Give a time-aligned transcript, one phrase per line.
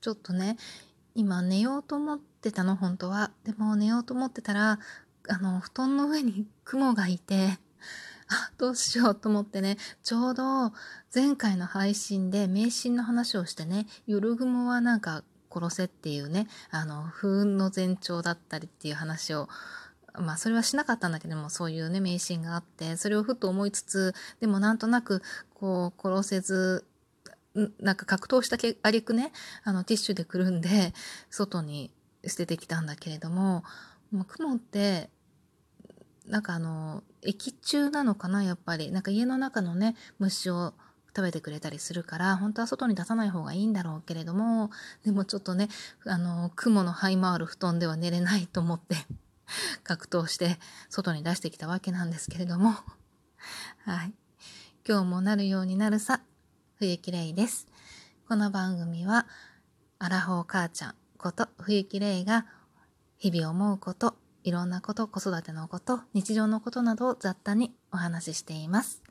[0.00, 0.56] ちょっとね、
[1.14, 3.30] 今寝ようと思ってたの、本当は。
[3.44, 4.78] でも寝ようと思ってたら、
[5.28, 7.58] あの、布団の上に 雲がいて、
[8.28, 10.72] あ、どうしようと思ってね、ちょうど
[11.14, 19.48] 前回の配信で迷信の話をしてね、夜雲はなんか殺せっていうね、あの、不運の前兆だったりっていう話を
[20.20, 25.22] まあそれはしなかったんだけどもそういうね迷信があってそれをふと思いつつでもなんとなく
[25.54, 26.84] こう殺せず
[27.80, 29.32] なんか格闘したけありくね
[29.64, 30.92] あのティッシュでくるんで
[31.30, 31.90] 外に
[32.26, 33.64] 捨ててきたんだけれども、
[34.12, 35.10] まあ、雲って
[36.26, 40.74] なんかあの液中なのかなやっぱりなんか家の中のね虫を
[41.16, 44.70] 食べてくれたりするから本当は外に出さない方がいいんだろうけれども
[45.04, 45.68] でもちょっとね
[46.04, 48.94] あの雲の這い回る布団では寝れないと思って
[49.82, 50.58] 格闘して
[50.90, 52.74] 外に出してきたわけなんですけれども。
[53.84, 54.12] はい。
[54.86, 56.20] 今日もなるようになるさ、
[56.78, 57.66] 冬木玲です。
[58.28, 59.26] この番組は、
[59.98, 62.46] アラフォー母ちゃんこと冬木玲が
[63.16, 69.02] 日々思うこと、いろんなこと、子育てのこと、日常のことなどを雑多にお話ししています。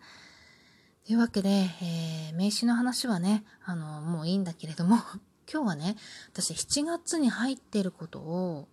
[1.05, 4.95] というわけで、えー、名刺の話はね、あの、もういいんだけれども、
[5.51, 5.97] 今日はね、
[6.31, 8.69] 私7月に入ってることを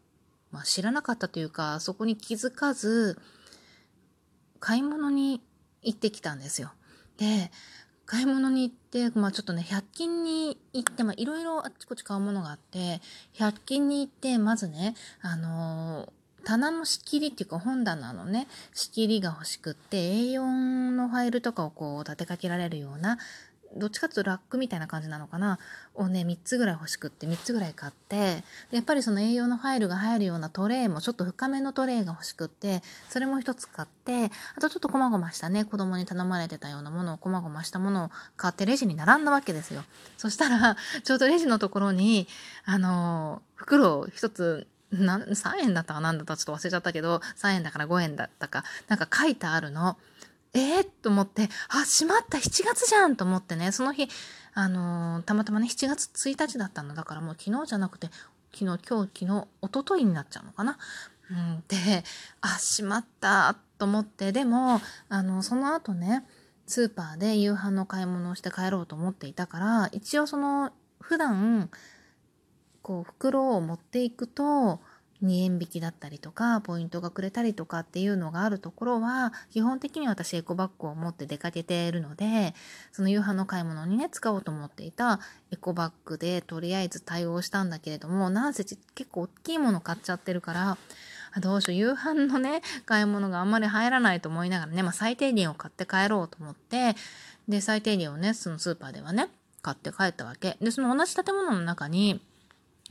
[0.54, 3.18] まあ、知らなかったというかそこに気づかず
[4.60, 5.42] 買い物に
[5.82, 6.72] 行ってきたんですよ。
[7.18, 7.50] で
[8.06, 13.00] 買い物に行って、まあ、ちょっとね100均に行ってまあいろいろあっちこっち買うものがあって
[13.38, 23.18] 100均に行ってまずねあのー、棚の仕切りっていうか本棚のね仕切りが欲しくって A4 のファイルとかをこう立てかけられるような
[23.76, 25.58] どっちかっていうとラックみたいな感じなのかな。
[25.94, 35.64] をね3つぐらい欲しくって3つぐらい買ってやっぱりその栄養のファイルが入るようなトレイもちょっと深めのトレイが欲しくってそれも1つ買ってあとちょっとこまごましたね。
[35.64, 39.84] 子供に頼まれてたようなものをこまごましたものを買ってレジに並んだわけですよ。
[40.16, 42.26] そしたら ちょうどレジのところに
[42.64, 49.96] あの袋を1つな3円だったかなんだったちょっと忘れちゃったけど3円だから5円だったかなんか書いてあるの。
[50.54, 54.08] えー、と思って、あ、しまった、7月じゃんと思ってね、その日、
[54.54, 56.94] あのー、たまたまね、7月1日だったの。
[56.94, 58.08] だからもう昨日じゃなくて、
[58.52, 60.78] 昨日、今日、昨日、一昨日になっちゃうのかな。
[61.30, 62.04] うん、で、
[62.40, 66.24] あ、しまったと思って、でも、あの、その後ね、
[66.66, 71.68] スーパーで夕飯の買い物をして帰ろうと思っていたから、一応その、普段、
[72.82, 74.80] こう、袋を持っていくと、
[75.22, 82.54] 2円引きだったりとかポイントがくれたりとかっていうのがあるところは基本的に私エコバッグを持って出かけているので
[82.92, 85.20] その夕飯の買い物にね使おうと思っていた
[85.52, 88.78] エコバッグでとりあえず対応したんだけれどもなんせ結
[89.10, 90.76] 構大きいもの買っちゃってるから
[91.40, 96.94] どうしよう夕飯のね買い物があんまり入らないと思いながらね、まあ、最低限を買って帰ろうと思って
[97.48, 99.28] で最低限をねそのスーパーではね
[99.62, 100.58] 買って帰ったわけ。
[100.60, 102.20] でその同じ建物の中に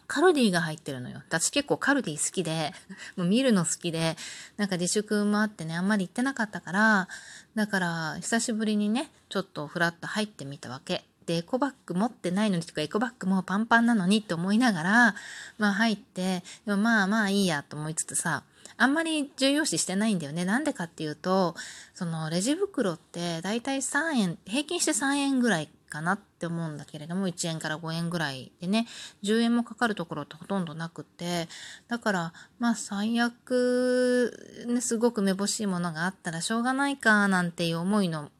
[0.07, 1.21] カルディが入ってるのよ。
[1.27, 2.73] 私結構カルディ好きで、
[3.15, 4.17] もう見るの好きで、
[4.57, 7.07] なんか自粛もあってね、あんまり行ってなかったから、
[7.55, 11.05] だから久しぶりにね、ちょっとフラッと入ってみたわけ。
[11.25, 15.15] で、エコバッグ持ってないのにとか、エコバッグもパンパンなのにって思いながら、
[15.57, 18.43] まあ入って、でもまあまあいいやと思いつつさ、
[18.77, 20.45] あんまり重要視してないんだよね。
[20.45, 21.55] なんでかっていうと、
[21.93, 28.87] そのレジ袋ってだいたい3円、平均して3円ぐらいかなって思うんだけれども1円から5円ぐらいでね
[29.23, 31.47] 10円もかかるところってほとんどなくて
[31.87, 38.31] だからまあ最悪、ね、すごくめぼしいものがあったらしょうがないかなんていう思いの、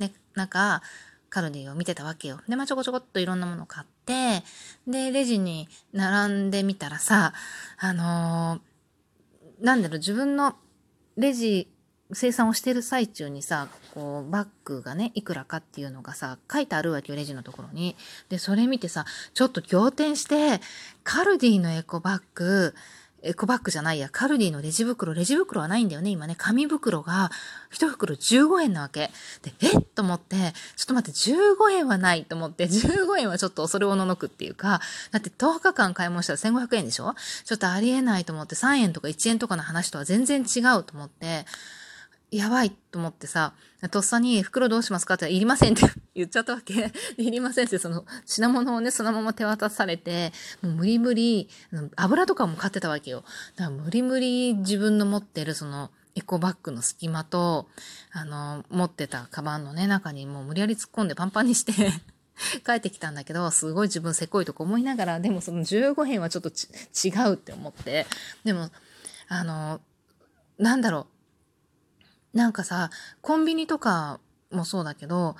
[0.00, 0.82] ね、中
[1.28, 2.40] カルディを見てたわけよ。
[2.48, 4.42] で、まあ、ちょこちょこっといろんなものを買って、
[4.86, 7.34] で、レジに並んでみたらさ、
[7.78, 10.54] あのー、なんだろう、自分の
[11.16, 11.68] レジ
[12.12, 17.96] 生産をしてる最中にさ、こう、バッグがね、いくらかっていうのがさ、書いてあるわけよ、レジのところに。
[18.28, 20.60] で、それ見てさ、ちょっと仰天して、
[21.02, 22.74] カルディのエコバッグ、
[23.22, 26.36] エコバッグじゃないや、カルディのレジ袋、レジ袋はないんだよね、今ね。
[26.38, 27.32] 紙袋が、
[27.70, 29.10] 一袋15円なわけ。
[29.42, 34.80] で、えっと思って、ちょっと待って、15円はないと思って、15円はちょっとそれをののくっていうか、
[35.10, 37.16] だって10日間買い物したら1500円でしょ？
[37.44, 41.46] ちょっとありえないと思って、3円とか1円とかの話とは全然違うと思って、
[42.30, 43.54] やばいと思ってさ、
[43.90, 45.14] とっさに袋どうしますか？
[45.14, 45.82] って言いりませんって
[46.14, 46.92] 言っちゃったわけ。
[47.16, 51.48] いりませんって、その品物をね、そのまま手渡されて、もう無理無理、
[51.94, 53.24] 油とかも買ってたわけよ。
[53.54, 57.68] だから無理無理自分の持ってるそのエコバッグの隙間と、
[58.10, 61.72] あの、持ってたカバンのね、中にもう無理やり突っ込んでパンパンにして
[62.66, 68.06] 帰ってきたんだけど、すごい自分せこいとか思いながら、でもその15円はちょっと違うって思って、
[68.44, 68.70] でも、
[69.28, 69.80] あの、
[70.58, 71.15] なんだろう、
[72.36, 72.90] なんかさ、
[73.22, 74.20] コンビニとか
[74.52, 75.36] もそうだけど、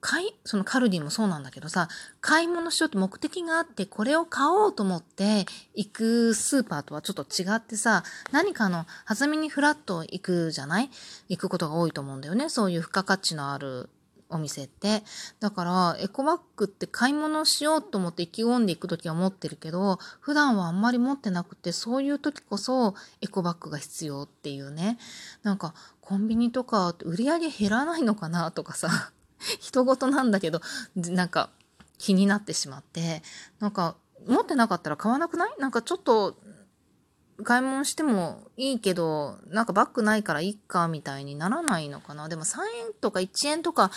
[0.00, 1.88] 買い、そのカルディもそうなんだけどさ、
[2.20, 5.44] 買い物しようって目的があって、これを買おうと思って
[5.74, 10.90] 行くスーパーとはちょっと違ってさ、何かの弾みにフラッと行くじゃない？
[11.28, 12.48] 行くことが多いと思うんだよね。
[12.48, 13.90] そういう付加価値のある
[14.30, 15.02] お店って。
[15.40, 24.98] だから、エコバッグって買い物しようと思って意気込んでいくときは持ってるけど、普段はあんまり持ってなくて、そういう時こそエコバッグが必要っていうね。
[25.42, 25.74] なんか、
[26.08, 29.12] コンビニとか売り上げ減らないのかなとかさ、
[29.60, 30.62] 人事なんだけど、
[30.96, 31.50] なんか
[31.98, 33.22] 気になってしまって、
[33.60, 33.94] なんか
[34.26, 35.50] 持ってなかったら買わなくない？
[35.58, 36.38] なんかちょっと
[37.44, 42.30] 買い物してもいいけど、なんかバッグないからいっかみたいにならないのかな？
[42.30, 42.56] でも3
[42.86, 43.90] 円とか1円とか、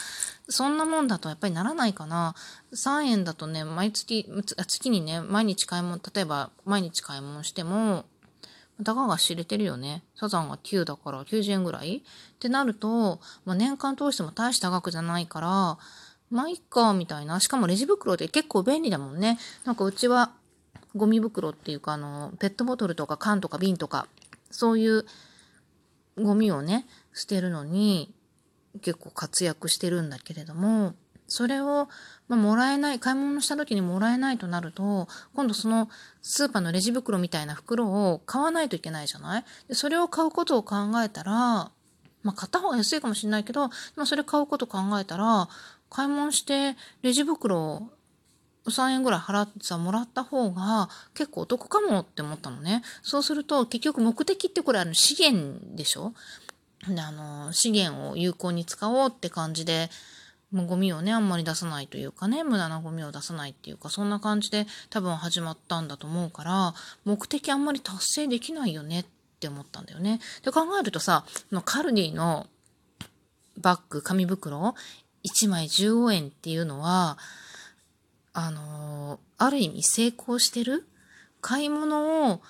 [0.49, 2.35] そんなもんだとやっぱりならないかな。
[2.73, 4.29] 3円だとね、毎月、
[4.67, 8.03] 月にね、毎日買い物、例えば毎日買い物しても、
[8.83, 10.03] たかが知れてるよね。
[10.15, 11.97] サザンが9だから90円ぐらい？
[11.97, 12.01] っ
[12.39, 15.77] てなると、まあ、年間通しても大した額じゃないから、
[16.29, 17.39] まあいっか、みたいな。
[17.39, 19.37] しかもレジ袋って結構便利だもんね。
[19.65, 20.31] なんかうちは
[20.95, 24.07] ゴミ袋っていうか、あの、ペットボトルとか缶とか瓶とか、
[24.49, 25.05] そういう
[26.17, 28.13] ゴミをね、捨てるのに
[28.81, 30.93] 結構活躍してるんだけれども、
[31.31, 31.87] それを、
[32.27, 35.89] まあ、もらえない、買い物した時にもらえないとなると、今度その
[36.21, 39.45] スーパーのレジ袋みたいな袋を買わないといけないじゃない？
[39.69, 41.71] でそれを買うことを考えたら、ま
[42.25, 45.47] あ、買った方が安いかもしれないけど、まあ、それ買うこと考えたら、
[45.89, 47.89] 買い物してレジ袋を
[48.67, 52.83] 3円ぐらい払ってさ、もらった方が結構お得かもって思ったのね。
[53.01, 56.13] そうすると結局目的ってこれあの資源でしょ？
[56.87, 59.89] で、あの、資源を有効に使おうって感じで、
[60.51, 66.73] もうゴミをね、あんまり出さないというかね、無駄なゴミを出さないっていうか、そんな感じで多分始まったんだと思うから、
[67.05, 69.05] 目的あんまり達成できないよねっ
[69.39, 70.19] て思ったんだよね。
[70.43, 72.47] で考えるとさ、のカルディの
[73.57, 74.75] バッグ、紙袋、
[75.23, 77.17] 1枚15円っていうのは、
[78.33, 80.85] あのー、ある意味成功してる？
[81.41, 82.41] 買い物を、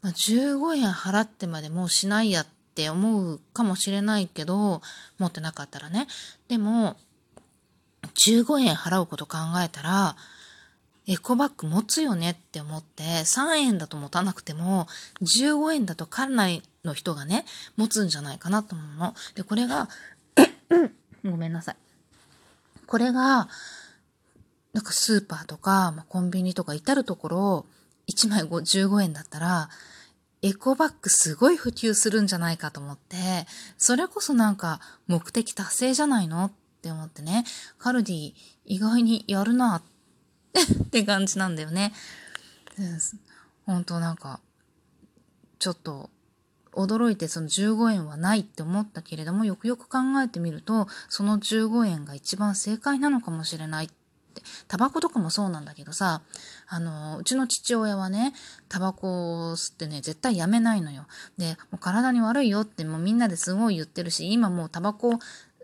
[0.00, 4.80] まあ、15円払ってまでもうしないやって思うかもしれないけど、
[5.18, 6.06] 持ってなかったらね。
[6.48, 6.96] でも、
[8.18, 10.16] 15円払うこと考えたら、
[11.06, 14.86] エコバッグ持つよねって思って、3円だと持たなくても、
[15.22, 19.14] 15円だとかなりの人がね、持つんじゃないかなと思うの。
[19.34, 19.88] で、これが
[21.24, 21.76] ごめんなさい。
[22.86, 23.48] これが、
[24.74, 27.66] なんかスーパーとか、まあ、コンビニとか至るところ、
[28.08, 29.70] 1枚15円だったら、
[30.42, 37.44] エコバッグすごい普及するんじゃないかと思って、それこそなんか目的達成じゃないのっって思ってね、
[37.78, 38.32] カルディ
[38.64, 41.92] 意外にやるなって感じなんだよね。
[43.66, 44.40] 本当なんか、
[45.58, 46.08] ちょっと
[46.72, 53.98] 驚いてその15円はないって思ったけれども、よくよく考えてみると、その15円が一番正解なのかもしれないって。
[54.68, 56.22] タバコとかもそうなんだけどさ
[56.68, 58.34] あのうちの父親はね
[58.68, 61.06] タバコを吸ってね絶対やめないのよ。
[61.36, 65.18] でもう体に悪いよってもうみんなですごい言ってるし今もうタバコ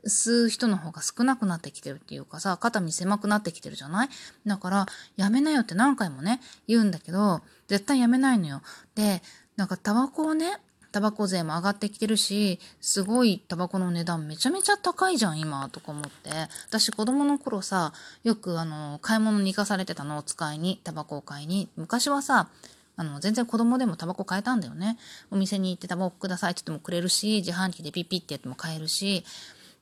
[0.06, 4.08] 吸う人の方が少なくなってきてるっていうかさ肩身狭くなってきてるじゃない？
[4.46, 4.86] だから
[5.16, 8.62] やめなよって何回もね言うんだけど絶対やめないのよ
[8.94, 9.22] で
[9.56, 10.58] なんかタバコをね
[10.92, 16.30] タバコ税も上がってきてるし、すごいタバコの値段めちゃめちゃ高いじゃん、今、とか思って。
[16.68, 17.92] 私子供の頃さ、
[18.22, 21.68] よくあの、買い物に行かされてたのを使いに、タバコを買いに。
[21.74, 22.46] 昔はさ、
[22.94, 24.96] あの、全然子供でもタバコ買えたんだよね。
[25.32, 29.25] お店に行ってタバコくださいって言ってもくれるし、自販機でピッピってやっても買えるし、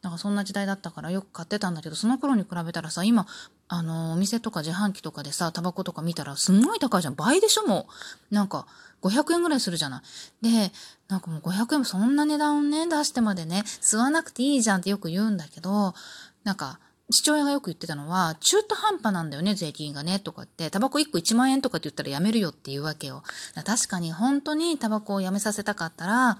[0.02, 3.26] なんかそんな時代だったからよく買ってたんだけど、その頃に比べたらさ、今、
[3.68, 7.14] あの、お店とか自販機とかでさ、タバコとか見たらすんごい高いじゃん。
[7.14, 7.86] 倍でしょも
[8.30, 8.34] う。
[8.34, 8.66] なんか、
[9.02, 10.02] 500円ぐらいするじゃな
[10.42, 10.44] い。
[10.44, 10.72] で、
[11.08, 15.94] なんかもう500円もそんな値段をね、出してまでね、吸わなくていいじゃんってよく言うんだけど、
[16.42, 16.80] なんか、
[17.10, 23.22] 父親がよく言ってたのは、中途半端なんだよね、税金がね、とかって、タバコ1個1万円とかって言ったらやめるよっていうわけよ。
[23.64, 26.38] 確かに本当にタバコをやめさせたかったら、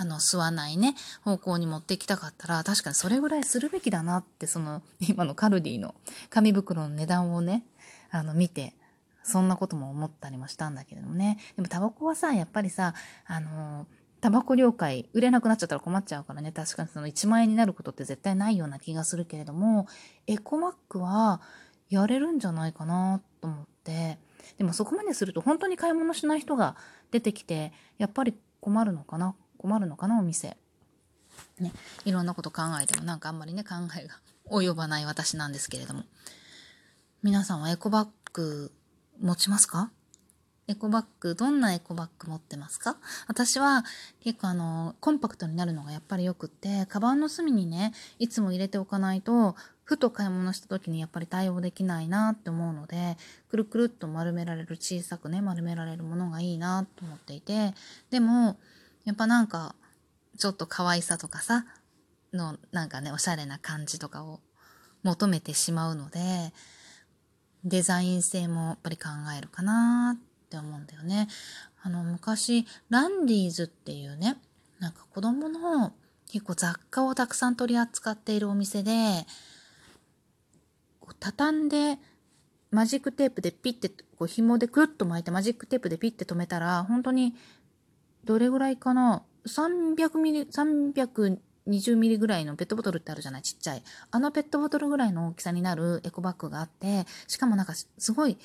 [0.00, 5.94] あの、吸わないね、方向に持ってきたかったら、確かにそれぐらいするべきだなって、その、今のカルディの
[6.30, 7.64] 紙袋の値段をね、
[8.10, 8.72] あの、見て、
[9.22, 11.38] そんなことも思ったりもしたんだけれどもね。
[11.54, 12.94] でもタバコはさ、やっぱりさ、
[13.26, 13.86] あの
[14.22, 19.86] タバコ了解売れなくなっちゃったら困っちゃうからね、確かにその1万円になることって絶対ないような気がするけれども、
[20.26, 21.42] エコマックは
[21.90, 24.18] やれるんじゃないかなと思って、
[24.56, 26.76] でもそこまですると本当に買い物しない人が
[27.10, 29.34] 出てきて、やっぱり困るのかな。
[29.60, 30.56] 困るのかなお店。
[31.58, 31.72] ね、
[32.06, 34.14] いろんなこと考えてもなんかあんまりね、考えが
[34.50, 36.04] 及ばない私なんですけれども。
[37.22, 38.72] 皆さんはエコバッグ
[39.20, 39.90] 持ちますか？
[40.66, 42.96] エコバッグ、どんなエコバッグ持ってますか？
[43.26, 43.84] 私は
[44.22, 53.16] 結構あの、コンパクトになるのがやっぱりよくって、カバンの隅にね、いつも入れておかないと、ふと買い物した時にやっぱり対応できないなって思うので
[53.50, 57.74] くるくるっと丸められる小さくね丸められるものがいいなと思っていて
[58.08, 58.56] でも
[59.10, 59.74] やっぱなんか
[60.38, 61.64] ちょっと可愛さとかさ
[62.32, 64.38] のなんかねおしゃれな感じとかを
[65.02, 66.20] 求めてしまうので
[67.64, 71.26] デザイン性もやっぱり考えるかなって思うんだよね。
[71.82, 74.36] あの昔ランディーズっていうね
[74.78, 75.92] なんか子供の
[76.30, 78.92] 結構雑貨をたくさん取り扱っているお店で
[81.00, 81.98] こう畳んで
[82.70, 87.34] マジックテープでピッてこう紐でくるっと巻いてマジックテープでピッて止めたら本当に
[88.24, 93.42] どれぐらいかな？300ミリ320ミリぐらいのペットボトルってあるじゃない？
[93.42, 93.82] ちっちゃい。
[94.10, 98.38] あのペットボトルぐらいの大きさになるエコバッグがあってしかもなんかすごい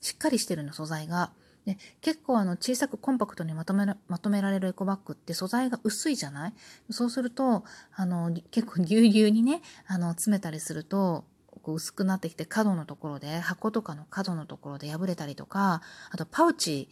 [0.00, 1.32] しっかりしてるの素材が。
[1.66, 6.54] で結構あの小さくコンパクトにまとめまとめられるエコバッグって素材が薄いじゃない？
[6.90, 11.24] そうするとあの結構ぎゅうぎゅうにねあの詰めたりすると
[11.62, 16.88] こう薄くなってきて角のところで箱とかの角のところで破れたりとかあとパウチ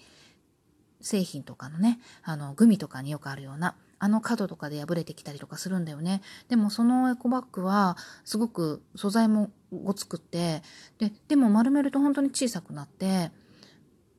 [1.00, 6.22] 製品とかのねあのグミとかによくあるようなあの角とかで破れてきたりとかするんだよね。
[6.48, 10.62] でもそのエコバッグはすごく素材もごつくって
[10.98, 13.30] ででも丸めると本当に小さくなって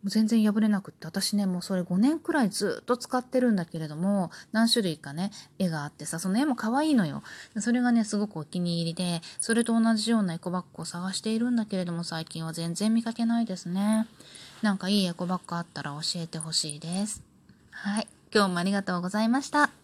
[0.06, 7.22] 全然破れなくって私ねもうそれ5年くらいずっと使ってるんだけれども何種類かね絵があってさその絵も可愛いのよ。
[7.58, 14.08] それがねすごくお気に入りでそれと同じようなエコバッグを探しているんだけれども最近は全然見かけないですね。
[14.62, 17.22] なんかいいエコバッグあったら教えてほしいです。
[17.72, 18.08] はい。
[18.34, 19.79] 今日もありがとうございました。